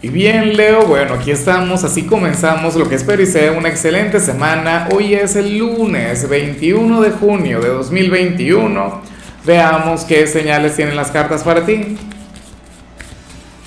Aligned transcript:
Y 0.00 0.10
bien, 0.10 0.56
Leo, 0.56 0.86
bueno, 0.86 1.14
aquí 1.14 1.32
estamos, 1.32 1.82
así 1.82 2.04
comenzamos 2.04 2.76
lo 2.76 2.88
que 2.88 2.94
espero 2.94 3.20
y 3.20 3.26
sea 3.26 3.50
una 3.50 3.68
excelente 3.68 4.20
semana. 4.20 4.88
Hoy 4.94 5.14
es 5.14 5.34
el 5.34 5.58
lunes 5.58 6.28
21 6.28 7.00
de 7.00 7.10
junio 7.10 7.60
de 7.60 7.68
2021. 7.70 9.02
Veamos 9.44 10.04
qué 10.04 10.28
señales 10.28 10.76
tienen 10.76 10.94
las 10.94 11.10
cartas 11.10 11.42
para 11.42 11.66
ti. 11.66 11.96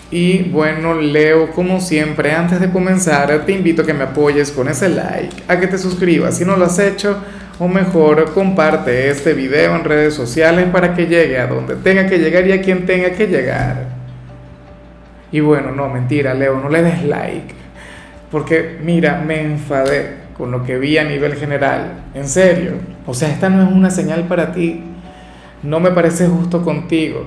Y 0.09 0.43
bueno, 0.43 0.93
Leo, 1.01 1.51
como 1.51 1.81
siempre, 1.81 2.31
antes 2.31 2.61
de 2.61 2.69
comenzar, 2.69 3.45
te 3.45 3.51
invito 3.51 3.81
a 3.81 3.85
que 3.85 3.93
me 3.93 4.05
apoyes 4.05 4.51
con 4.51 4.69
ese 4.69 4.87
like, 4.87 5.43
a 5.49 5.59
que 5.59 5.67
te 5.67 5.77
suscribas 5.77 6.37
si 6.37 6.45
no 6.45 6.55
lo 6.55 6.63
has 6.63 6.79
hecho, 6.79 7.17
o 7.59 7.67
mejor, 7.67 8.33
comparte 8.33 9.09
este 9.09 9.33
video 9.33 9.75
en 9.75 9.83
redes 9.83 10.13
sociales 10.13 10.65
para 10.71 10.93
que 10.93 11.07
llegue 11.07 11.37
a 11.37 11.47
donde 11.47 11.75
tenga 11.75 12.07
que 12.07 12.19
llegar 12.19 12.47
y 12.47 12.53
a 12.53 12.61
quien 12.61 12.85
tenga 12.85 13.11
que 13.11 13.27
llegar. 13.27 13.90
Y 15.31 15.39
bueno, 15.39 15.71
no, 15.71 15.89
mentira, 15.89 16.33
Leo, 16.33 16.59
no 16.59 16.69
le 16.69 16.81
des 16.83 17.03
like. 17.03 17.53
Porque 18.29 18.77
mira, 18.83 19.21
me 19.25 19.41
enfadé 19.41 20.21
con 20.37 20.51
lo 20.51 20.63
que 20.63 20.77
vi 20.77 20.97
a 20.97 21.03
nivel 21.03 21.35
general. 21.35 22.03
En 22.13 22.27
serio. 22.27 22.73
O 23.05 23.13
sea, 23.13 23.29
esta 23.29 23.49
no 23.49 23.63
es 23.63 23.71
una 23.71 23.89
señal 23.89 24.23
para 24.23 24.51
ti. 24.51 24.83
No 25.63 25.79
me 25.79 25.91
parece 25.91 26.27
justo 26.27 26.63
contigo. 26.63 27.25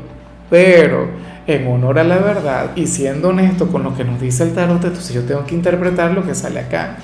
Pero 0.50 1.08
en 1.46 1.66
honor 1.66 1.98
a 1.98 2.04
la 2.04 2.18
verdad 2.18 2.70
y 2.74 2.86
siendo 2.86 3.28
honesto 3.28 3.68
con 3.68 3.82
lo 3.82 3.94
que 3.94 4.04
nos 4.04 4.20
dice 4.20 4.44
el 4.44 4.54
tarot, 4.54 4.82
entonces 4.84 5.14
yo 5.14 5.24
tengo 5.24 5.44
que 5.44 5.54
interpretar 5.54 6.12
lo 6.12 6.24
que 6.24 6.34
sale 6.34 6.60
acá. 6.60 6.96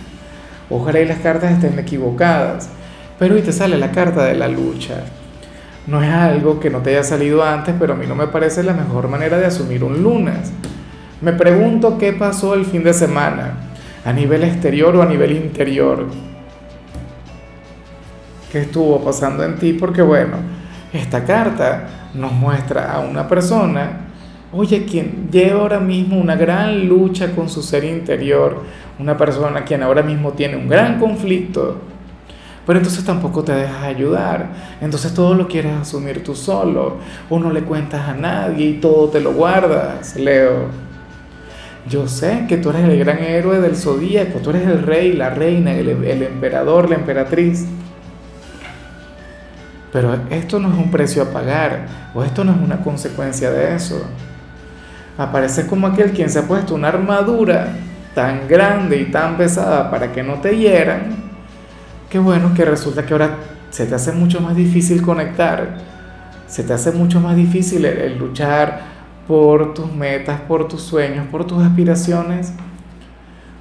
Ojalá 0.70 1.00
y 1.00 1.06
las 1.06 1.18
cartas 1.18 1.52
estén 1.52 1.78
equivocadas. 1.78 2.70
Pero 3.18 3.34
hoy 3.34 3.42
te 3.42 3.52
sale 3.52 3.76
la 3.76 3.90
carta 3.90 4.24
de 4.24 4.34
la 4.34 4.48
lucha. 4.48 5.04
No 5.86 6.02
es 6.02 6.10
algo 6.10 6.60
que 6.60 6.70
no 6.70 6.78
te 6.78 6.90
haya 6.90 7.04
salido 7.04 7.44
antes, 7.44 7.74
pero 7.78 7.92
a 7.92 7.96
mí 7.96 8.06
no 8.06 8.14
me 8.14 8.28
parece 8.28 8.62
la 8.62 8.72
mejor 8.72 9.08
manera 9.08 9.38
de 9.38 9.46
asumir 9.46 9.84
un 9.84 10.02
lunes. 10.02 10.52
Me 11.20 11.34
pregunto 11.34 11.98
qué 11.98 12.14
pasó 12.14 12.54
el 12.54 12.64
fin 12.64 12.82
de 12.82 12.94
semana, 12.94 13.52
a 14.06 14.12
nivel 14.12 14.42
exterior 14.42 14.96
o 14.96 15.02
a 15.02 15.06
nivel 15.06 15.32
interior. 15.32 16.06
¿Qué 18.50 18.62
estuvo 18.62 19.04
pasando 19.04 19.44
en 19.44 19.56
ti? 19.56 19.74
Porque 19.74 20.00
bueno, 20.00 20.38
esta 20.94 21.22
carta 21.22 22.10
nos 22.14 22.32
muestra 22.32 22.90
a 22.94 23.00
una 23.00 23.28
persona, 23.28 24.08
oye, 24.50 24.86
quien 24.86 25.28
lleva 25.30 25.60
ahora 25.60 25.78
mismo 25.78 26.18
una 26.18 26.36
gran 26.36 26.88
lucha 26.88 27.32
con 27.32 27.50
su 27.50 27.62
ser 27.62 27.84
interior, 27.84 28.62
una 28.98 29.14
persona 29.14 29.62
quien 29.62 29.82
ahora 29.82 30.02
mismo 30.02 30.32
tiene 30.32 30.56
un 30.56 30.68
gran 30.70 30.98
conflicto, 30.98 31.82
pero 32.66 32.78
entonces 32.78 33.04
tampoco 33.04 33.44
te 33.44 33.52
dejas 33.52 33.82
ayudar, 33.82 34.46
entonces 34.80 35.12
todo 35.12 35.34
lo 35.34 35.46
quieres 35.46 35.74
asumir 35.74 36.24
tú 36.24 36.34
solo, 36.34 36.96
o 37.28 37.38
no 37.38 37.50
le 37.50 37.60
cuentas 37.60 38.08
a 38.08 38.14
nadie 38.14 38.66
y 38.66 38.72
todo 38.80 39.10
te 39.10 39.20
lo 39.20 39.34
guardas, 39.34 40.16
Leo. 40.16 40.89
Yo 41.88 42.08
sé 42.08 42.44
que 42.48 42.58
tú 42.58 42.70
eres 42.70 42.84
el 42.84 42.98
gran 42.98 43.18
héroe 43.18 43.60
del 43.60 43.74
zodíaco, 43.74 44.40
tú 44.40 44.50
eres 44.50 44.66
el 44.66 44.82
rey, 44.82 45.14
la 45.14 45.30
reina, 45.30 45.72
el, 45.72 45.88
emperador, 46.22 46.90
la 46.90 46.96
emperatriz. 46.96 47.64
Pero 49.92 50.16
esto 50.30 50.60
no 50.60 50.68
es 50.72 50.78
un 50.78 50.90
precio 50.90 51.22
a 51.22 51.26
pagar, 51.26 51.86
o 52.14 52.22
esto 52.22 52.44
no 52.44 52.52
es 52.52 52.58
una 52.58 52.82
consecuencia 52.82 53.50
de 53.50 53.74
eso. 53.74 54.04
Aparece 55.16 55.66
como 55.66 55.86
aquel 55.86 56.12
quien 56.12 56.30
se 56.30 56.38
ha 56.38 56.42
puesto 56.42 56.74
una 56.74 56.88
armadura 56.88 57.68
tan 58.14 58.46
grande 58.46 58.98
y 58.98 59.06
tan 59.06 59.36
pesada 59.36 59.90
para 59.90 60.12
que 60.12 60.22
no 60.22 60.34
te 60.34 60.56
hieran, 60.56 61.16
que 62.08 62.18
bueno, 62.18 62.52
que 62.54 62.64
resulta 62.64 63.04
que 63.04 63.14
ahora 63.14 63.36
se 63.70 63.86
te 63.86 63.94
hace 63.94 64.12
mucho 64.12 64.40
más 64.40 64.54
difícil 64.54 65.02
conectar, 65.02 65.78
se 66.46 66.62
te 66.62 66.72
hace 66.72 66.92
mucho 66.92 67.20
más 67.20 67.36
difícil 67.36 67.84
el 67.84 68.18
luchar 68.18 68.99
por 69.30 69.74
tus 69.74 69.92
metas, 69.92 70.40
por 70.40 70.66
tus 70.66 70.82
sueños, 70.82 71.24
por 71.28 71.44
tus 71.44 71.62
aspiraciones, 71.62 72.52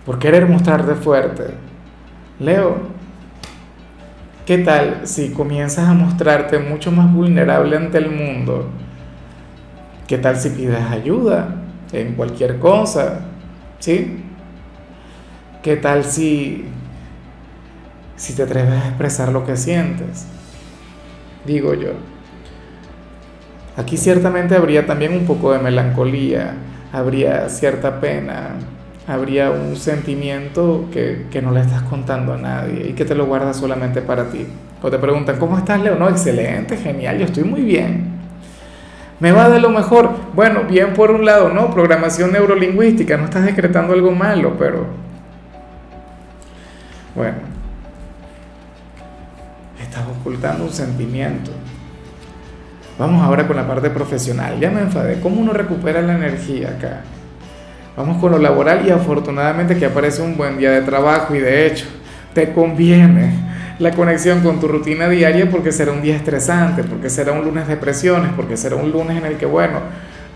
por 0.04 0.18
querer 0.18 0.48
mostrarte 0.48 0.96
fuerte. 0.96 1.54
Leo, 2.40 2.78
¿qué 4.48 4.58
tal 4.58 5.02
si 5.04 5.30
comienzas 5.30 5.88
a 5.88 5.94
mostrarte 5.94 6.58
mucho 6.58 6.92
más 6.92 7.14
vulnerable 7.14 7.78
ante 7.78 8.00
el 8.00 8.10
mundo? 8.10 8.68
¿Qué 10.08 10.18
tal 10.18 10.38
si 10.38 10.50
pides 10.50 10.84
ayuda 10.90 11.54
en 11.92 12.16
cualquier 12.16 12.58
cosa? 12.58 13.20
¿Sí? 13.78 14.24
¿Qué 15.62 15.76
tal 15.76 16.04
si 16.04 16.66
si 18.16 18.34
te 18.34 18.42
atreves 18.42 18.74
a 18.74 18.88
expresar 18.88 19.32
lo 19.32 19.46
que 19.46 19.56
sientes? 19.56 20.26
Digo 21.46 21.76
yo. 21.76 21.92
Aquí 23.80 23.96
ciertamente 23.96 24.58
habría 24.58 24.86
también 24.86 25.14
un 25.14 25.26
poco 25.26 25.54
de 25.54 25.60
melancolía, 25.60 26.52
habría 26.92 27.48
cierta 27.48 28.02
pena, 28.02 28.50
habría 29.08 29.52
un 29.52 29.78
sentimiento 29.78 30.90
que, 30.92 31.42
no 31.42 31.52
le 31.52 31.62
estás 31.62 31.84
contando 31.84 32.34
a 32.34 32.38
nadie 32.38 32.90
y 32.90 32.94
que 32.94 33.06
te 33.06 33.16
lo 33.16 33.26
guardas 33.26 33.56
solamente 33.56 34.02
para 34.02 34.30
ti. 34.30 34.46
O 34.84 34.92
te 34.92 35.00
preguntan, 35.00 35.40
¿cómo 35.40 35.58
estás, 35.58 35.82
Leo? 35.82 35.96
No, 35.96 36.10
excelente, 36.10 36.76
genial, 36.76 37.20
yo 37.20 37.24
estoy 37.24 37.46
muy 37.46 37.62
bien. 37.62 38.20
Me 39.22 39.32
va 39.32 39.48
de 39.48 39.62
lo 39.62 39.70
mejor. 39.70 40.10
Bueno, 40.34 40.64
bien 40.70 40.94
por 40.94 41.12
un 41.12 41.24
lado, 41.24 41.48
¿no? 41.48 41.74
Programación 41.74 42.34
neurolingüística, 42.34 43.16
no 43.16 43.26
estás 43.26 43.46
decretando 43.46 43.94
algo 43.94 44.12
malo, 44.12 44.58
pero... 44.60 44.88
Bueno, 47.16 47.38
estás 49.82 50.04
ocultando 50.20 50.66
un 50.66 50.74
sentimiento. 50.74 51.52
Vamos 53.00 53.24
ahora 53.24 53.48
con 53.48 53.56
la 53.56 53.66
parte 53.66 53.90
profesional. 53.90 54.60
Ya 54.60 54.70
me 54.70 54.82
enfadé. 54.82 55.22
¿Cómo 55.22 55.40
uno 55.40 55.54
recupera 55.54 56.02
la 56.02 56.16
energía 56.16 56.72
acá? 56.72 57.00
Vamos 57.96 58.18
con 58.18 58.34
lo 58.34 58.38
laboral 58.38 58.86
y 58.86 58.92
afortunadamente 58.92 59.78
que 59.78 59.86
aparece 59.86 60.22
un 60.22 60.36
buen 60.36 60.58
día 60.58 60.72
de 60.72 60.82
trabajo 60.82 61.34
y 61.34 61.40
de 61.40 61.66
hecho 61.66 61.86
te 62.34 62.52
conviene 62.52 63.32
la 63.80 63.92
conexión 63.92 64.42
con 64.42 64.60
tu 64.60 64.68
rutina 64.68 65.08
diaria 65.08 65.50
porque 65.50 65.72
será 65.72 65.94
un 65.94 66.02
día 66.02 66.18
estresante, 66.18 66.84
porque 66.84 67.10
será 67.10 67.32
un 67.32 67.46
lunes 67.46 67.70
de 67.70 67.78
presiones, 67.78 68.32
porque 68.36 68.58
será 68.58 68.76
un 68.76 68.92
lunes 68.92 69.18
en 69.18 69.26
el 69.26 69.38
que, 69.38 69.46
bueno, 69.46 69.80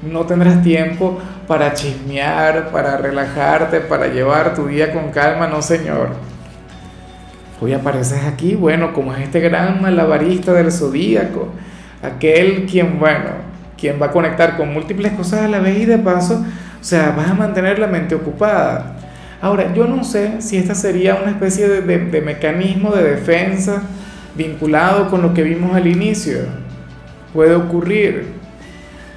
no 0.01 0.25
tendrás 0.25 0.61
tiempo 0.63 1.19
para 1.47 1.73
chismear, 1.73 2.71
para 2.71 2.95
relajarte, 2.95 3.81
para 3.81 4.07
llevar 4.07 4.55
tu 4.55 4.67
día 4.67 4.93
con 4.93 5.11
calma, 5.11 5.47
no 5.47 5.61
señor. 5.61 6.11
Hoy 7.59 7.73
apareces 7.73 8.23
aquí, 8.23 8.55
bueno, 8.55 8.93
como 8.93 9.13
es 9.13 9.21
este 9.21 9.41
gran 9.41 9.81
malabarista 9.81 10.53
del 10.53 10.71
zodíaco 10.71 11.49
aquel 12.03 12.65
quien, 12.65 12.99
bueno, 12.99 13.29
quien 13.77 13.99
va 14.01 14.07
a 14.07 14.11
conectar 14.11 14.57
con 14.57 14.73
múltiples 14.73 15.13
cosas 15.13 15.41
a 15.41 15.47
la 15.47 15.59
vez 15.59 15.79
y 15.79 15.85
de 15.85 15.97
paso, 15.97 16.45
o 16.79 16.83
sea, 16.83 17.13
vas 17.17 17.29
a 17.29 17.33
mantener 17.33 17.79
la 17.79 17.87
mente 17.87 18.13
ocupada. 18.13 18.97
Ahora, 19.41 19.73
yo 19.73 19.87
no 19.87 20.03
sé 20.03 20.41
si 20.41 20.57
esta 20.57 20.75
sería 20.75 21.15
una 21.15 21.31
especie 21.31 21.67
de, 21.67 22.21
mecanismo 22.21 22.91
de 22.91 23.03
defensa 23.03 23.83
vinculado 24.35 25.09
con 25.09 25.21
lo 25.21 25.33
que 25.33 25.43
vimos 25.43 25.75
al 25.75 25.87
inicio. 25.87 26.39
Puede 27.33 27.55
ocurrir. 27.55 28.27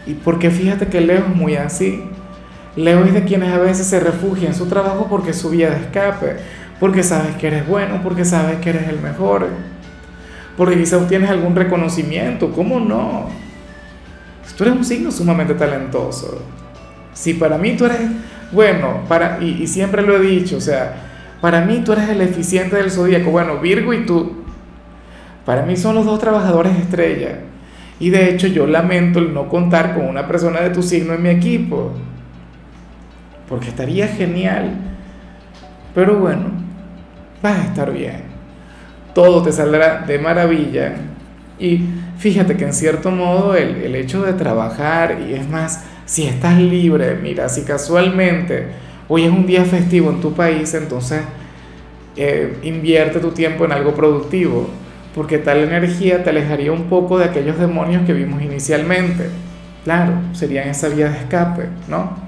Y 0.07 0.15
porque 0.15 0.51
fíjate 0.51 0.87
que 0.87 1.01
Leo 1.01 1.19
es 1.19 1.29
muy 1.29 1.57
así. 1.57 2.03
Leo 2.75 3.05
es 3.05 3.15
de 3.15 3.25
quienes 3.25 3.53
a 3.53 3.59
veces 3.59 3.87
se 3.87 4.01
refugia 4.01 4.49
en 4.49 4.55
su 4.55 4.67
trabajo 4.67 5.07
porque 5.09 5.31
es 5.31 5.39
su 5.39 5.51
vía 5.51 5.71
de 5.71 5.77
escape, 5.77 6.37
porque 6.79 7.03
sabes 7.03 7.37
que 7.37 7.47
eres 7.47 7.67
bueno, 7.67 8.01
porque 8.03 8.25
sabes 8.25 8.59
que 8.59 8.71
eres 8.71 8.89
el 8.89 9.01
mejor 9.01 9.47
porque 10.57 10.79
quizá 10.79 10.97
obtienes 10.97 11.31
algún 11.31 11.55
reconocimiento, 11.55 12.51
¿cómo 12.53 12.81
no? 12.81 13.29
Tú 14.57 14.65
eres 14.65 14.77
un 14.77 14.85
signo 14.85 15.11
sumamente 15.11 15.55
talentoso. 15.55 16.41
Si 17.13 17.35
para 17.35 17.59
mí 17.59 17.77
tú 17.77 17.85
eres, 17.85 18.01
bueno, 18.53 19.03
para, 19.07 19.39
y, 19.43 19.67
siempre 19.67 20.03
lo 20.03 20.17
he 20.17 20.21
dicho, 20.21 20.57
o 20.57 20.61
sea, 20.61 20.95
para 21.43 21.61
mí 21.61 21.83
tú 21.85 21.93
eres 21.93 22.09
el 22.09 22.23
eficiente 22.23 22.77
del 22.77 22.91
zodíaco, 22.91 23.31
bueno, 23.31 23.59
Virgo 23.59 23.93
y 23.93 24.07
tú, 24.07 24.45
para 25.45 25.63
mí 25.63 25.77
son 25.77 25.95
los 25.95 26.07
dos 26.07 26.19
trabajadores 26.19 26.77
estrella. 26.77 27.41
Y 27.99 28.11
de 28.11 28.31
hecho 28.31 28.47
yo 28.47 28.67
lamento 28.67 29.19
el 29.19 29.33
no 29.33 29.49
contar 29.49 29.95
con 29.95 30.07
una 30.07 30.27
persona 30.27 30.61
de 30.61 30.71
tu 30.71 30.83
signo 30.83 31.15
en 31.15 31.23
mi 31.23 31.29
equipo, 31.31 31.93
porque 33.49 33.69
estaría 33.69 34.09
genial. 34.09 34.75
Pero 35.95 36.19
bueno, 36.19 36.45
vas 37.43 37.59
a 37.59 37.65
estar 37.65 37.93
bien 37.93 38.26
todo 39.17 39.43
te 39.43 39.51
saldrá 39.51 40.05
de 40.07 40.19
maravilla. 40.19 40.93
Y 41.59 41.81
fíjate 42.19 42.55
que 42.55 42.65
en 42.65 42.75
cierto 42.75 43.11
modo 43.11 43.57
el, 43.57 43.95
hecho 43.95 44.23
de 44.23 44.35
trabajar, 44.35 45.23
y 45.27 45.33
es 45.33 45.49
más, 45.49 45.85
si 46.05 46.27
estás 46.27 46.59
libre, 46.59 47.15
mira, 47.23 47.49
si 47.49 47.63
casualmente 47.63 48.67
hoy 49.09 49.25
es 49.25 49.31
un 49.31 49.47
día 49.47 49.65
festivo 49.65 50.11
en 50.11 50.21
tu 50.21 50.35
país, 50.35 50.75
entonces 50.75 51.23
eh, 52.15 52.59
invierte 52.63 53.19
tu 53.19 53.31
tiempo 53.31 53.65
en 53.65 53.73
algo 53.73 53.95
productivo, 53.95 54.69
porque 55.15 55.39
tal 55.39 55.61
energía 55.61 56.23
te 56.23 56.29
alejaría 56.29 56.71
un 56.71 56.85
poco 56.85 57.19
de 57.19 57.25
aquellos 57.25 57.59
demonios 57.59 58.05
que 58.05 58.13
vimos 58.13 58.43
inicialmente. 58.43 59.31
Claro, 59.85 60.13
serían 60.35 60.69
esa 60.69 60.91
vía 60.91 61.09
de 61.09 61.17
escape, 61.17 61.69
¿no? 61.89 62.19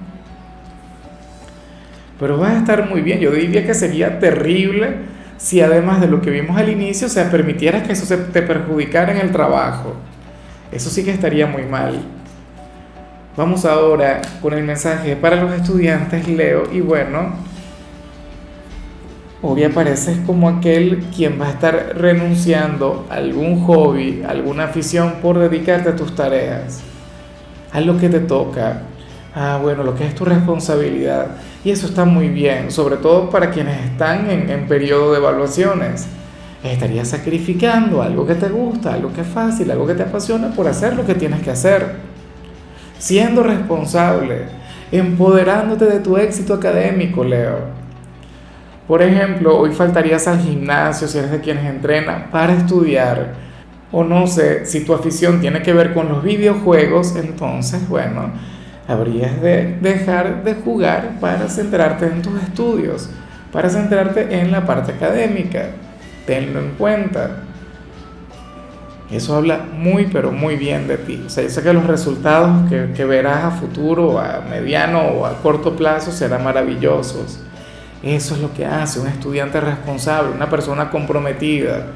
Pero 2.18 2.38
vas 2.38 2.52
a 2.52 2.58
estar 2.60 2.88
muy 2.88 3.02
bien, 3.02 3.20
yo 3.20 3.30
diría 3.30 3.66
que 3.66 3.74
sería 3.74 4.18
terrible 4.18 5.17
si 5.38 5.60
además 5.60 6.00
de 6.00 6.08
lo 6.08 6.20
que 6.20 6.30
vimos 6.30 6.58
al 6.58 6.68
inicio, 6.68 7.06
o 7.06 7.10
sea, 7.10 7.30
permitieras 7.30 7.84
que 7.84 7.92
eso 7.92 8.12
te 8.32 8.42
perjudicara 8.42 9.12
en 9.12 9.18
el 9.18 9.32
trabajo. 9.32 9.94
Eso 10.70 10.90
sí 10.90 11.04
que 11.04 11.12
estaría 11.12 11.46
muy 11.46 11.62
mal. 11.62 12.00
Vamos 13.36 13.64
ahora 13.64 14.20
con 14.42 14.52
el 14.52 14.64
mensaje 14.64 15.14
para 15.14 15.36
los 15.36 15.52
estudiantes, 15.52 16.26
Leo, 16.26 16.64
y 16.72 16.80
bueno, 16.80 17.34
hoy 19.40 19.62
apareces 19.62 20.18
como 20.26 20.48
aquel 20.48 21.04
quien 21.14 21.40
va 21.40 21.46
a 21.46 21.50
estar 21.50 21.92
renunciando 21.96 23.06
a 23.08 23.14
algún 23.14 23.64
hobby, 23.64 24.24
alguna 24.28 24.64
afición 24.64 25.14
por 25.22 25.38
dedicarte 25.38 25.90
a 25.90 25.96
tus 25.96 26.16
tareas, 26.16 26.80
a 27.72 27.80
lo 27.80 27.96
que 27.96 28.08
te 28.08 28.18
toca, 28.18 28.82
a 29.38 29.58
bueno, 29.58 29.84
lo 29.84 29.94
que 29.94 30.06
es 30.06 30.14
tu 30.14 30.24
responsabilidad. 30.24 31.28
Y 31.64 31.70
eso 31.70 31.86
está 31.86 32.04
muy 32.04 32.28
bien, 32.28 32.70
sobre 32.70 32.96
todo 32.96 33.30
para 33.30 33.50
quienes 33.50 33.84
están 33.84 34.30
en, 34.30 34.50
en 34.50 34.66
periodo 34.66 35.12
de 35.12 35.18
evaluaciones. 35.18 36.06
Estarías 36.62 37.08
sacrificando 37.08 38.02
algo 38.02 38.26
que 38.26 38.34
te 38.34 38.48
gusta, 38.48 38.94
algo 38.94 39.12
que 39.12 39.20
es 39.20 39.28
fácil, 39.28 39.70
algo 39.70 39.86
que 39.86 39.94
te 39.94 40.02
apasiona 40.02 40.50
por 40.50 40.66
hacer 40.66 40.96
lo 40.96 41.06
que 41.06 41.14
tienes 41.14 41.40
que 41.42 41.50
hacer 41.50 42.08
siendo 42.98 43.42
responsable, 43.42 44.46
empoderándote 44.90 45.86
de 45.86 46.00
tu 46.00 46.16
éxito 46.16 46.54
académico, 46.54 47.24
Leo. 47.24 47.78
Por 48.86 49.02
ejemplo, 49.02 49.58
hoy 49.58 49.72
faltarías 49.72 50.26
al 50.26 50.40
gimnasio 50.40 51.06
si 51.06 51.18
eres 51.18 51.30
de 51.30 51.40
quienes 51.40 51.64
entrenan 51.66 52.30
para 52.30 52.54
estudiar. 52.54 53.34
O 53.92 54.04
no 54.04 54.26
sé, 54.26 54.66
si 54.66 54.84
tu 54.84 54.92
afición 54.92 55.40
tiene 55.40 55.62
que 55.62 55.72
ver 55.72 55.94
con 55.94 56.08
los 56.08 56.22
videojuegos, 56.22 57.16
entonces, 57.16 57.88
bueno, 57.88 58.32
habrías 58.88 59.40
de 59.42 59.76
dejar 59.80 60.42
de 60.42 60.54
jugar 60.54 61.20
para 61.20 61.48
centrarte 61.48 62.06
en 62.06 62.22
tus 62.22 62.42
estudios, 62.42 63.10
para 63.52 63.68
centrarte 63.68 64.40
en 64.40 64.50
la 64.50 64.64
parte 64.64 64.92
académica. 64.92 65.66
Tenlo 66.26 66.60
en 66.60 66.70
cuenta. 66.70 67.42
Eso 69.10 69.36
habla 69.36 69.64
muy, 69.72 70.06
pero 70.06 70.32
muy 70.32 70.56
bien 70.56 70.88
de 70.88 70.98
ti. 70.98 71.22
O 71.26 71.30
sea, 71.30 71.44
yo 71.44 71.50
sé 71.50 71.62
que 71.62 71.72
los 71.72 71.86
resultados 71.86 72.68
que, 72.68 72.90
que 72.94 73.04
verás 73.04 73.44
a 73.44 73.50
futuro, 73.50 74.18
a 74.18 74.42
mediano 74.48 75.00
o 75.00 75.26
a 75.26 75.40
corto 75.40 75.76
plazo 75.76 76.10
serán 76.10 76.44
maravillosos. 76.44 77.40
Eso 78.02 78.34
es 78.34 78.40
lo 78.40 78.52
que 78.52 78.64
hace 78.64 79.00
un 79.00 79.06
estudiante 79.06 79.60
responsable, 79.60 80.32
una 80.34 80.48
persona 80.48 80.90
comprometida. 80.90 81.86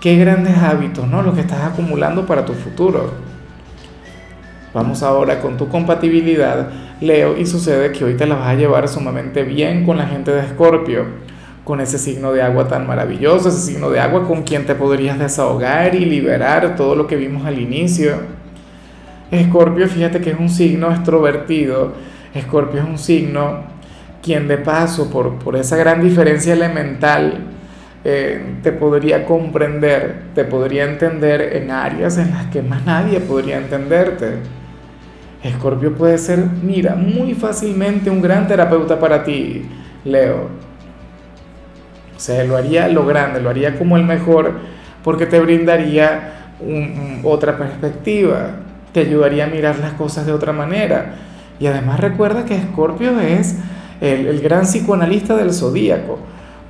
Qué 0.00 0.16
grandes 0.16 0.58
hábitos, 0.58 1.08
¿no? 1.08 1.22
Los 1.22 1.34
que 1.34 1.40
estás 1.40 1.62
acumulando 1.62 2.26
para 2.26 2.44
tu 2.44 2.52
futuro. 2.52 3.33
Vamos 4.74 5.04
ahora 5.04 5.40
con 5.40 5.56
tu 5.56 5.68
compatibilidad, 5.68 6.68
Leo, 7.00 7.38
y 7.38 7.46
sucede 7.46 7.92
que 7.92 8.04
hoy 8.04 8.14
te 8.14 8.26
la 8.26 8.34
vas 8.34 8.48
a 8.48 8.54
llevar 8.54 8.88
sumamente 8.88 9.44
bien 9.44 9.86
con 9.86 9.96
la 9.96 10.06
gente 10.06 10.32
de 10.32 10.40
Escorpio 10.40 11.06
con 11.64 11.80
ese 11.80 11.96
signo 11.96 12.32
de 12.32 12.42
agua 12.42 12.68
tan 12.68 12.86
maravilloso, 12.86 13.48
ese 13.48 13.60
signo 13.60 13.88
de 13.88 13.98
agua 13.98 14.26
con 14.26 14.42
quien 14.42 14.66
te 14.66 14.74
podrías 14.74 15.18
desahogar 15.18 15.94
y 15.94 16.04
liberar 16.04 16.76
todo 16.76 16.94
lo 16.94 17.06
que 17.06 17.16
vimos 17.16 17.46
al 17.46 17.58
inicio. 17.58 18.16
Escorpio, 19.30 19.88
fíjate 19.88 20.20
que 20.20 20.30
es 20.30 20.38
un 20.38 20.50
signo 20.50 20.90
extrovertido. 20.90 21.92
Escorpio 22.34 22.82
es 22.82 22.86
un 22.86 22.98
signo 22.98 23.62
quien 24.22 24.46
de 24.48 24.58
paso, 24.58 25.10
por, 25.10 25.38
por 25.38 25.56
esa 25.56 25.76
gran 25.76 26.02
diferencia 26.02 26.52
elemental, 26.52 27.38
eh, 28.04 28.56
te 28.62 28.72
podría 28.72 29.24
comprender, 29.24 30.24
te 30.34 30.44
podría 30.44 30.84
entender 30.84 31.56
en 31.56 31.70
áreas 31.70 32.18
en 32.18 32.30
las 32.30 32.46
que 32.46 32.60
más 32.62 32.84
nadie 32.84 33.20
podría 33.20 33.58
entenderte. 33.58 34.63
Escorpio 35.44 35.94
puede 35.94 36.18
ser, 36.18 36.44
mira, 36.62 36.96
muy 36.96 37.34
fácilmente 37.34 38.10
un 38.10 38.20
gran 38.20 38.48
terapeuta 38.48 38.98
para 38.98 39.22
ti, 39.22 39.68
Leo 40.04 40.64
o 42.16 42.20
sea, 42.20 42.44
lo 42.44 42.56
haría 42.56 42.88
lo 42.88 43.04
grande, 43.04 43.40
lo 43.40 43.50
haría 43.50 43.76
como 43.76 43.96
el 43.96 44.04
mejor, 44.04 44.52
porque 45.02 45.26
te 45.26 45.40
brindaría 45.40 46.52
otra 47.22 47.58
perspectiva, 47.58 48.50
te 48.92 49.00
ayudaría 49.00 49.44
a 49.44 49.48
mirar 49.48 49.78
las 49.78 49.92
cosas 49.94 50.24
de 50.24 50.32
otra 50.32 50.52
manera. 50.52 51.16
Y 51.58 51.66
además 51.66 52.00
recuerda 52.00 52.44
que 52.44 52.56
Escorpio 52.56 53.18
es 53.20 53.56
el, 54.00 54.40
gran 54.40 54.62
psicoanalista 54.62 55.36
del 55.36 55.52
zodíaco. 55.52 56.18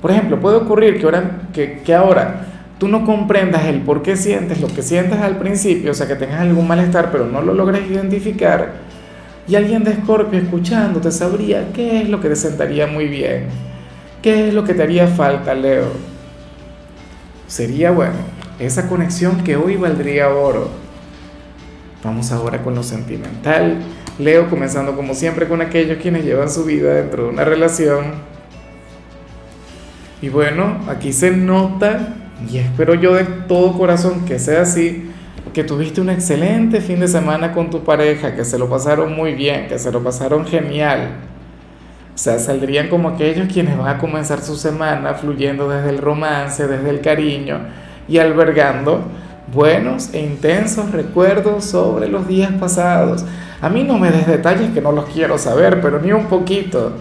Por 0.01 0.11
ejemplo, 0.11 0.39
puede 0.39 0.57
ocurrir 0.57 0.99
que 0.99 1.05
ahora, 1.05 1.31
que, 1.53 1.81
que 1.85 1.93
ahora 1.93 2.41
tú 2.77 2.87
no 2.87 3.05
comprendas 3.05 3.65
el 3.65 3.81
por 3.81 4.01
qué 4.01 4.17
sientes 4.17 4.61
lo 4.61 4.67
que 4.67 4.81
sientes 4.81 5.19
al 5.19 5.37
principio, 5.37 5.91
o 5.91 5.93
sea, 5.93 6.07
que 6.07 6.15
tengas 6.15 6.41
algún 6.41 6.67
malestar, 6.67 7.11
pero 7.11 7.25
no 7.25 7.41
lo 7.41 7.53
logres 7.53 7.89
identificar, 7.89 8.73
y 9.47 9.55
alguien 9.55 9.83
de 9.83 9.91
Escorpio 9.91 10.39
escuchándote 10.39 11.11
sabría 11.11 11.71
qué 11.73 12.01
es 12.01 12.09
lo 12.09 12.19
que 12.19 12.29
te 12.29 12.35
sentaría 12.35 12.87
muy 12.87 13.07
bien 13.07 13.65
¿Qué 14.25 14.47
es 14.47 14.55
lo 14.55 14.63
que 14.63 14.73
te 14.73 14.81
haría 14.81 15.05
falta, 15.05 15.53
Leo? 15.53 15.85
Sería, 17.45 17.91
bueno, 17.91 18.15
esa 18.57 18.89
conexión 18.89 19.43
que 19.43 19.55
hoy 19.55 19.75
valdría 19.75 20.29
oro. 20.29 20.67
Vamos 22.03 22.31
ahora 22.31 22.63
con 22.63 22.73
lo 22.73 22.81
sentimental. 22.81 23.83
Leo, 24.17 24.49
comenzando 24.49 24.95
como 24.95 25.13
siempre 25.13 25.47
con 25.47 25.61
aquellos 25.61 25.99
quienes 26.01 26.25
llevan 26.25 26.49
su 26.49 26.63
vida 26.63 26.95
dentro 26.95 27.25
de 27.25 27.29
una 27.29 27.45
relación. 27.45 28.13
Y 30.23 30.29
bueno, 30.29 30.79
aquí 30.87 31.13
se 31.13 31.29
nota, 31.29 32.15
y 32.49 32.57
espero 32.57 32.95
yo 32.95 33.13
de 33.13 33.23
todo 33.23 33.77
corazón 33.77 34.25
que 34.25 34.39
sea 34.39 34.61
así, 34.61 35.09
que 35.53 35.63
tuviste 35.63 36.01
un 36.01 36.09
excelente 36.09 36.81
fin 36.81 36.99
de 36.99 37.07
semana 37.07 37.53
con 37.53 37.69
tu 37.69 37.83
pareja, 37.83 38.35
que 38.35 38.43
se 38.43 38.59
lo 38.59 38.69
pasaron 38.69 39.15
muy 39.15 39.33
bien, 39.33 39.67
que 39.67 39.79
se 39.79 39.91
lo 39.91 40.03
pasaron 40.03 40.45
genial. 40.45 41.11
O 42.13 42.17
sea, 42.17 42.39
saldrían 42.39 42.89
como 42.89 43.09
aquellos 43.09 43.51
quienes 43.51 43.77
van 43.77 43.87
a 43.87 43.97
comenzar 43.97 44.41
su 44.41 44.55
semana 44.55 45.13
fluyendo 45.13 45.69
desde 45.69 45.89
el 45.89 45.97
romance, 45.97 46.67
desde 46.67 46.89
el 46.89 47.01
cariño 47.01 47.59
y 48.07 48.17
albergando 48.17 49.01
buenos 49.53 50.13
e 50.13 50.21
intensos 50.21 50.91
recuerdos 50.91 51.65
sobre 51.65 52.07
los 52.07 52.27
días 52.27 52.51
pasados. 52.59 53.25
A 53.61 53.69
mí 53.69 53.83
no 53.83 53.97
me 53.97 54.11
des 54.11 54.27
detalles 54.27 54.71
que 54.71 54.81
no 54.81 54.91
los 54.91 55.05
quiero 55.05 55.37
saber, 55.37 55.81
pero 55.81 55.99
ni 55.99 56.11
un 56.11 56.25
poquito. 56.25 56.93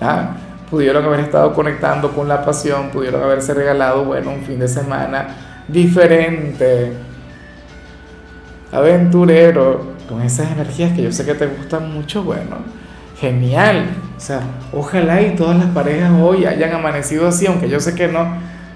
¿Ah? 0.00 0.36
Pudieron 0.70 1.04
haber 1.04 1.20
estado 1.20 1.52
conectando 1.52 2.12
con 2.12 2.28
la 2.28 2.44
pasión, 2.44 2.90
pudieron 2.90 3.22
haberse 3.22 3.54
regalado, 3.54 4.04
bueno, 4.04 4.30
un 4.30 4.42
fin 4.42 4.58
de 4.58 4.68
semana 4.68 5.64
diferente, 5.66 6.92
aventurero, 8.72 9.94
con 10.08 10.22
esas 10.22 10.52
energías 10.52 10.92
que 10.92 11.02
yo 11.02 11.12
sé 11.12 11.24
que 11.24 11.34
te 11.34 11.46
gustan 11.46 11.92
mucho, 11.92 12.22
bueno 12.22 12.80
genial. 13.20 13.84
O 14.16 14.20
sea, 14.20 14.40
ojalá 14.72 15.22
y 15.22 15.36
todas 15.36 15.56
las 15.56 15.68
parejas 15.68 16.10
hoy 16.20 16.46
hayan 16.46 16.72
amanecido 16.72 17.28
así, 17.28 17.46
aunque 17.46 17.68
yo 17.68 17.78
sé 17.78 17.94
que 17.94 18.08
no, 18.08 18.26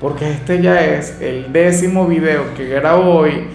porque 0.01 0.31
este 0.31 0.61
ya 0.61 0.85
es 0.85 1.21
el 1.21 1.53
décimo 1.53 2.07
video 2.07 2.55
que 2.55 2.69
grabo 2.69 3.15
hoy. 3.15 3.49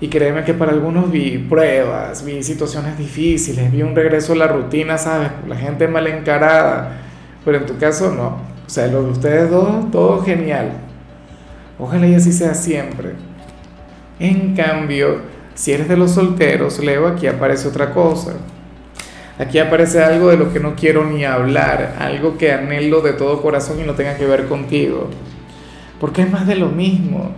Y 0.00 0.08
créeme 0.08 0.44
que 0.44 0.54
para 0.54 0.72
algunos 0.72 1.10
vi 1.10 1.36
pruebas, 1.36 2.24
vi 2.24 2.42
situaciones 2.42 2.96
difíciles, 2.96 3.70
vi 3.70 3.82
un 3.82 3.94
regreso 3.94 4.32
a 4.32 4.36
la 4.36 4.46
rutina, 4.46 4.96
¿sabes? 4.96 5.30
La 5.46 5.56
gente 5.56 5.88
mal 5.88 6.06
encarada. 6.06 7.02
Pero 7.44 7.58
en 7.58 7.66
tu 7.66 7.78
caso 7.78 8.12
no. 8.14 8.36
O 8.66 8.70
sea, 8.70 8.86
lo 8.86 9.02
de 9.02 9.10
ustedes 9.10 9.50
dos, 9.50 9.90
todo 9.90 10.22
genial. 10.22 10.72
Ojalá 11.78 12.06
y 12.06 12.14
así 12.14 12.32
sea 12.32 12.54
siempre. 12.54 13.14
En 14.18 14.54
cambio, 14.54 15.18
si 15.54 15.72
eres 15.72 15.88
de 15.88 15.96
los 15.96 16.12
solteros, 16.12 16.78
Leo, 16.78 17.08
aquí 17.08 17.26
aparece 17.26 17.68
otra 17.68 17.92
cosa. 17.92 18.34
Aquí 19.38 19.58
aparece 19.58 20.02
algo 20.02 20.28
de 20.28 20.36
lo 20.36 20.52
que 20.52 20.60
no 20.60 20.74
quiero 20.74 21.04
ni 21.04 21.24
hablar, 21.24 21.96
algo 21.98 22.36
que 22.36 22.52
anhelo 22.52 23.00
de 23.00 23.14
todo 23.14 23.40
corazón 23.40 23.80
y 23.80 23.84
no 23.84 23.94
tenga 23.94 24.16
que 24.16 24.26
ver 24.26 24.46
contigo. 24.46 25.08
Porque 25.98 26.22
es 26.22 26.30
más 26.30 26.46
de 26.46 26.56
lo 26.56 26.68
mismo. 26.68 27.30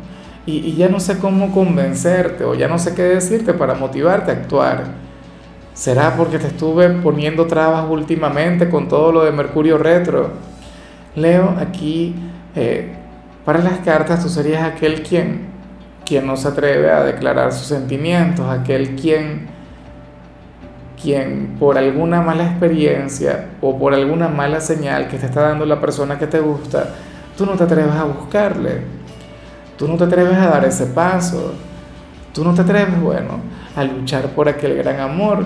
Y, 0.44 0.74
ya 0.74 0.88
no 0.88 0.98
sé 0.98 1.18
cómo 1.18 1.52
convencerte 1.52 2.42
o 2.42 2.54
ya 2.56 2.66
no 2.66 2.80
sé 2.80 2.94
qué 2.96 3.02
decirte 3.02 3.54
para 3.54 3.74
motivarte 3.74 4.32
a 4.32 4.34
actuar. 4.34 4.84
¿Será 5.74 6.16
porque 6.16 6.38
te 6.38 6.48
estuve 6.48 6.88
poniendo 6.90 7.46
trabas 7.46 7.86
últimamente 7.88 8.68
con 8.68 8.88
todo 8.88 9.10
lo 9.10 9.24
de 9.24 9.32
Mercurio 9.32 9.78
retro? 9.78 10.30
Leo, 11.16 11.56
aquí 11.58 12.14
eh, 12.54 12.92
para 13.44 13.60
las 13.60 13.78
cartas 13.78 14.22
tú 14.22 14.28
serías 14.28 14.62
aquel 14.62 15.02
quien, 15.02 15.46
quien 16.04 16.26
no 16.26 16.36
se 16.36 16.48
atreve 16.48 16.90
a 16.90 17.02
declarar 17.02 17.52
sus 17.52 17.66
sentimientos, 17.66 18.46
aquel 18.48 18.96
quien 18.96 19.50
quien 21.02 21.56
por 21.58 21.76
alguna 21.76 22.22
mala 22.22 22.44
experiencia 22.44 23.48
o 23.60 23.76
por 23.76 23.92
alguna 23.92 24.28
mala 24.28 24.60
señal 24.60 25.08
que 25.08 25.18
te 25.18 25.26
está 25.26 25.42
dando 25.42 25.66
la 25.66 25.80
persona 25.80 26.16
que 26.16 26.28
te 26.28 26.38
gusta, 26.38 26.90
tú 27.36 27.44
no 27.44 27.52
te 27.52 27.64
atreves 27.64 27.94
a 27.94 28.04
buscarle, 28.04 28.82
tú 29.76 29.88
no 29.88 29.96
te 29.96 30.04
atreves 30.04 30.36
a 30.36 30.46
dar 30.46 30.64
ese 30.64 30.86
paso, 30.86 31.54
tú 32.32 32.44
no 32.44 32.54
te 32.54 32.62
atreves, 32.62 33.00
bueno, 33.00 33.40
a 33.76 33.84
luchar 33.84 34.28
por 34.28 34.48
aquel 34.48 34.76
gran 34.76 35.00
amor 35.00 35.44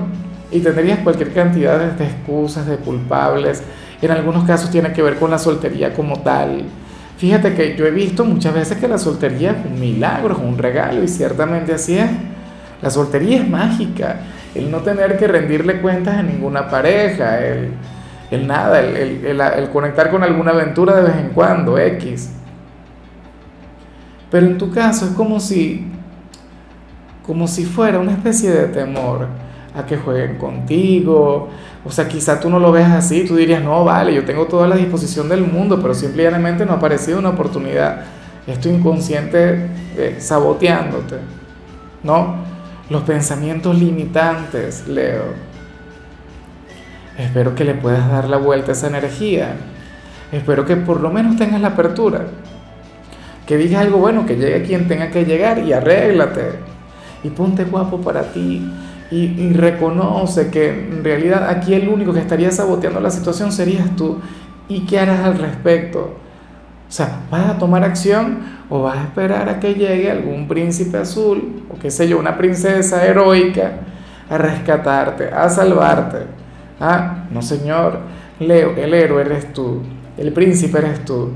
y 0.50 0.60
tendrías 0.60 1.00
cualquier 1.00 1.32
cantidad 1.32 1.78
de 1.78 2.04
excusas, 2.04 2.66
de 2.66 2.76
culpables, 2.76 3.62
en 4.00 4.10
algunos 4.10 4.44
casos 4.44 4.70
tiene 4.70 4.92
que 4.92 5.02
ver 5.02 5.16
con 5.16 5.30
la 5.30 5.38
soltería 5.38 5.94
como 5.94 6.20
tal. 6.20 6.64
Fíjate 7.16 7.54
que 7.54 7.76
yo 7.76 7.86
he 7.86 7.90
visto 7.90 8.24
muchas 8.24 8.54
veces 8.54 8.78
que 8.78 8.88
la 8.88 8.98
soltería 8.98 9.52
es 9.52 9.56
un 9.64 9.80
milagro, 9.80 10.34
es 10.34 10.40
un 10.40 10.58
regalo 10.58 11.02
y 11.02 11.08
ciertamente 11.08 11.72
así 11.72 11.98
es. 11.98 12.10
La 12.82 12.90
soltería 12.90 13.38
es 13.38 13.48
mágica 13.48 14.20
el 14.56 14.70
no 14.70 14.78
tener 14.78 15.18
que 15.18 15.26
rendirle 15.26 15.80
cuentas 15.80 16.16
a 16.16 16.22
ninguna 16.22 16.68
pareja, 16.68 17.38
el, 17.40 17.70
el 18.30 18.46
nada, 18.46 18.80
el, 18.80 18.96
el, 19.24 19.40
el, 19.40 19.70
conectar 19.70 20.10
con 20.10 20.22
alguna 20.22 20.52
aventura 20.52 20.96
de 20.96 21.02
vez 21.02 21.16
en 21.16 21.28
cuando, 21.30 21.78
X. 21.78 22.32
Pero 24.30 24.46
en 24.46 24.58
tu 24.58 24.70
caso 24.70 25.06
es 25.06 25.12
como 25.12 25.40
si, 25.40 25.85
como 27.26 27.48
si 27.48 27.64
fuera 27.64 27.98
una 27.98 28.12
especie 28.12 28.50
de 28.50 28.68
temor 28.68 29.26
a 29.74 29.84
que 29.84 29.96
jueguen 29.96 30.38
contigo. 30.38 31.48
O 31.84 31.90
sea, 31.90 32.08
quizá 32.08 32.40
tú 32.40 32.48
no 32.48 32.58
lo 32.58 32.72
ves 32.72 32.86
así, 32.86 33.24
tú 33.24 33.36
dirías, 33.36 33.62
no, 33.62 33.84
vale, 33.84 34.14
yo 34.14 34.24
tengo 34.24 34.46
toda 34.46 34.66
la 34.66 34.76
disposición 34.76 35.28
del 35.28 35.42
mundo, 35.42 35.78
pero 35.80 35.94
simplemente 35.94 36.64
no 36.64 36.72
ha 36.72 36.76
aparecido 36.76 37.18
una 37.18 37.30
oportunidad. 37.30 38.04
Estoy 38.46 38.72
inconsciente 38.72 39.68
eh, 39.96 40.16
saboteándote, 40.18 41.16
¿no? 42.02 42.36
Los 42.90 43.02
pensamientos 43.02 43.76
limitantes, 43.78 44.86
Leo. 44.86 45.46
Espero 47.18 47.54
que 47.54 47.64
le 47.64 47.74
puedas 47.74 48.08
dar 48.10 48.28
la 48.28 48.36
vuelta 48.36 48.70
a 48.70 48.74
esa 48.74 48.86
energía. 48.86 49.56
Espero 50.32 50.64
que 50.64 50.76
por 50.76 51.00
lo 51.00 51.10
menos 51.10 51.36
tengas 51.36 51.60
la 51.60 51.68
apertura. 51.68 52.26
Que 53.46 53.56
digas 53.56 53.82
algo 53.82 53.98
bueno, 53.98 54.26
que 54.26 54.36
llegue 54.36 54.62
quien 54.62 54.88
tenga 54.88 55.10
que 55.10 55.24
llegar 55.24 55.58
y 55.60 55.72
arréglate. 55.72 56.75
Y 57.22 57.30
ponte 57.30 57.64
guapo 57.64 58.00
para 58.00 58.32
ti 58.32 58.62
y, 59.10 59.52
reconoce 59.52 60.50
que 60.50 60.68
en 60.68 61.04
realidad 61.04 61.48
aquí 61.48 61.74
el 61.74 61.88
único 61.88 62.12
que 62.12 62.20
estaría 62.20 62.50
saboteando 62.50 63.00
la 63.00 63.10
situación 63.10 63.52
serías 63.52 63.94
tú. 63.96 64.20
¿Y 64.68 64.80
qué 64.80 64.98
harás 64.98 65.20
al 65.20 65.38
respecto? 65.38 66.16
O 66.88 66.92
sea, 66.92 67.20
¿vas 67.30 67.50
a 67.50 67.58
tomar 67.58 67.84
acción 67.84 68.38
o 68.68 68.82
vas 68.82 68.98
a 68.98 69.02
esperar 69.04 69.48
a 69.48 69.60
que 69.60 69.74
llegue 69.74 70.10
algún 70.10 70.48
príncipe 70.48 70.98
azul 70.98 71.64
o 71.70 71.78
qué 71.78 71.90
sé 71.90 72.08
yo, 72.08 72.18
una 72.18 72.36
princesa 72.36 73.04
heroica 73.04 73.80
a 74.28 74.38
rescatarte, 74.38 75.28
a 75.28 75.48
salvarte? 75.48 76.18
Ah, 76.80 77.26
no 77.30 77.42
señor, 77.42 78.00
Leo, 78.38 78.74
el 78.76 78.92
héroe 78.92 79.22
eres 79.22 79.52
tú, 79.52 79.82
el 80.16 80.32
príncipe 80.32 80.78
eres 80.78 81.04
tú, 81.04 81.30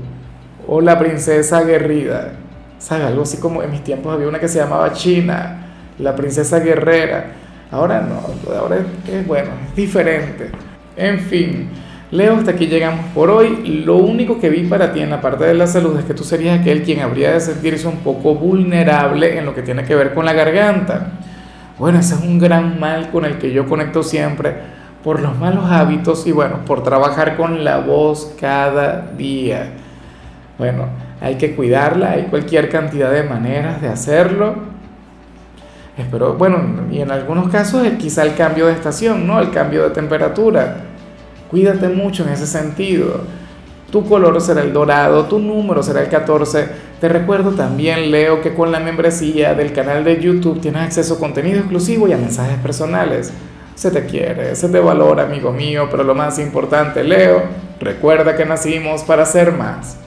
o 0.67 0.81
la 0.81 0.99
princesa 0.99 1.59
aguerrida. 1.59 2.33
¿Sabes? 2.77 3.07
Algo 3.07 3.23
así 3.23 3.37
como 3.37 3.61
en 3.61 3.71
mis 3.71 3.83
tiempos 3.83 4.13
había 4.13 4.27
una 4.27 4.39
que 4.39 4.47
se 4.47 4.57
llamaba 4.57 4.91
China, 4.93 5.70
la 6.01 6.15
princesa 6.15 6.59
guerrera. 6.59 7.31
Ahora 7.71 8.01
no, 8.01 8.21
ahora 8.53 8.77
es, 9.07 9.25
bueno, 9.25 9.51
es 9.69 9.75
diferente. 9.75 10.51
En 10.97 11.19
fin, 11.19 11.69
Leo, 12.11 12.35
hasta 12.35 12.51
aquí 12.51 12.67
llegamos 12.67 13.05
por 13.13 13.29
hoy. 13.29 13.83
Lo 13.85 13.95
único 13.95 14.39
que 14.39 14.49
vi 14.49 14.63
para 14.63 14.91
ti 14.91 14.99
en 14.99 15.09
la 15.09 15.21
parte 15.21 15.45
de 15.45 15.53
la 15.53 15.67
salud 15.67 15.97
es 15.97 16.03
que 16.03 16.13
tú 16.13 16.23
serías 16.23 16.59
aquel 16.59 16.83
quien 16.83 16.99
habría 16.99 17.31
de 17.31 17.39
sentirse 17.39 17.87
un 17.87 17.97
poco 17.97 18.35
vulnerable 18.35 19.37
en 19.37 19.45
lo 19.45 19.55
que 19.55 19.61
tiene 19.61 19.85
que 19.85 19.95
ver 19.95 20.13
con 20.13 20.25
la 20.25 20.33
garganta. 20.33 21.13
Bueno, 21.79 21.99
ese 21.99 22.15
es 22.15 22.21
un 22.21 22.39
gran 22.39 22.79
mal 22.79 23.09
con 23.09 23.23
el 23.23 23.37
que 23.37 23.53
yo 23.53 23.67
conecto 23.67 24.03
siempre 24.03 24.53
por 25.03 25.21
los 25.21 25.37
malos 25.37 25.65
hábitos 25.71 26.27
y 26.27 26.31
bueno, 26.31 26.59
por 26.65 26.83
trabajar 26.83 27.37
con 27.37 27.63
la 27.63 27.79
voz 27.79 28.35
cada 28.39 29.11
día. 29.17 29.71
Bueno, 30.57 30.87
hay 31.21 31.35
que 31.35 31.55
cuidarla, 31.55 32.11
hay 32.11 32.23
cualquier 32.23 32.69
cantidad 32.69 33.11
de 33.11 33.23
maneras 33.23 33.81
de 33.81 33.87
hacerlo 33.87 34.80
Espero, 35.97 36.35
bueno, 36.35 36.57
y 36.89 37.01
en 37.01 37.11
algunos 37.11 37.49
casos 37.49 37.85
quizá 37.99 38.23
el 38.23 38.35
cambio 38.35 38.67
de 38.67 38.73
estación, 38.73 39.27
¿no? 39.27 39.39
El 39.39 39.51
cambio 39.51 39.83
de 39.83 39.89
temperatura. 39.89 40.77
Cuídate 41.49 41.89
mucho 41.89 42.23
en 42.23 42.29
ese 42.29 42.47
sentido. 42.47 43.21
Tu 43.91 44.07
color 44.07 44.39
será 44.39 44.61
el 44.61 44.71
dorado, 44.71 45.25
tu 45.25 45.37
número 45.37 45.83
será 45.83 46.01
el 46.01 46.07
14. 46.07 46.65
Te 47.01 47.09
recuerdo 47.09 47.51
también, 47.51 48.09
Leo, 48.09 48.41
que 48.41 48.53
con 48.53 48.71
la 48.71 48.79
membresía 48.79 49.53
del 49.53 49.73
canal 49.73 50.05
de 50.05 50.21
YouTube 50.21 50.61
tienes 50.61 50.83
acceso 50.83 51.15
a 51.15 51.19
contenido 51.19 51.59
exclusivo 51.59 52.07
y 52.07 52.13
a 52.13 52.17
mensajes 52.17 52.57
personales. 52.59 53.33
Se 53.75 53.91
te 53.91 54.05
quiere, 54.05 54.55
se 54.55 54.69
te 54.69 54.79
valora, 54.79 55.23
amigo 55.23 55.51
mío, 55.51 55.87
pero 55.91 56.03
lo 56.03 56.15
más 56.15 56.39
importante, 56.39 57.03
Leo, 57.03 57.41
recuerda 57.81 58.37
que 58.37 58.45
nacimos 58.45 59.03
para 59.03 59.25
ser 59.25 59.51
más. 59.51 59.97